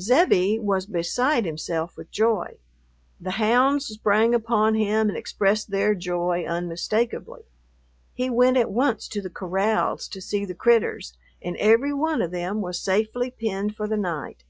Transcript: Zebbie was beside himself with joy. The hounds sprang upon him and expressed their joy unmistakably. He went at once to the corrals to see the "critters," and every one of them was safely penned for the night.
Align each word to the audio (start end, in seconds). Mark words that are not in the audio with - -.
Zebbie 0.00 0.60
was 0.60 0.86
beside 0.86 1.44
himself 1.44 1.96
with 1.96 2.12
joy. 2.12 2.58
The 3.20 3.32
hounds 3.32 3.86
sprang 3.86 4.32
upon 4.32 4.76
him 4.76 5.08
and 5.08 5.18
expressed 5.18 5.72
their 5.72 5.92
joy 5.96 6.44
unmistakably. 6.46 7.42
He 8.14 8.30
went 8.30 8.56
at 8.56 8.70
once 8.70 9.08
to 9.08 9.20
the 9.20 9.28
corrals 9.28 10.06
to 10.10 10.20
see 10.20 10.44
the 10.44 10.54
"critters," 10.54 11.14
and 11.42 11.56
every 11.56 11.92
one 11.92 12.22
of 12.22 12.30
them 12.30 12.60
was 12.60 12.78
safely 12.78 13.32
penned 13.32 13.74
for 13.74 13.88
the 13.88 13.96
night. 13.96 14.44